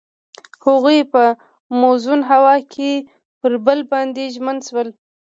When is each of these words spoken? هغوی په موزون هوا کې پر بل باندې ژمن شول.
هغوی 0.65 0.99
په 1.13 1.23
موزون 1.81 2.19
هوا 2.31 2.55
کې 2.73 2.91
پر 3.39 3.53
بل 3.65 3.79
باندې 3.91 4.23
ژمن 4.35 4.57
شول. 4.67 4.87